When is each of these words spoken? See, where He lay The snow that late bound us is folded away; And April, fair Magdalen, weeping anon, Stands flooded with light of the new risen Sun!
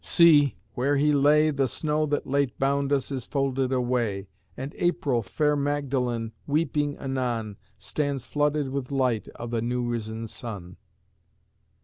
See, 0.03 0.55
where 0.73 0.95
He 0.97 1.13
lay 1.13 1.51
The 1.51 1.67
snow 1.67 2.07
that 2.07 2.25
late 2.25 2.57
bound 2.57 2.91
us 2.91 3.11
is 3.11 3.27
folded 3.27 3.71
away; 3.71 4.29
And 4.57 4.73
April, 4.79 5.21
fair 5.21 5.55
Magdalen, 5.55 6.31
weeping 6.47 6.97
anon, 6.97 7.57
Stands 7.77 8.25
flooded 8.25 8.69
with 8.69 8.89
light 8.89 9.27
of 9.35 9.51
the 9.51 9.61
new 9.61 9.83
risen 9.87 10.25
Sun! 10.25 10.77